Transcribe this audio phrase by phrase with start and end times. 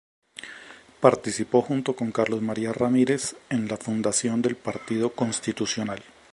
[0.99, 6.01] Participó junto con Carlos María Ramírez en la fundación del Partido Constitucional.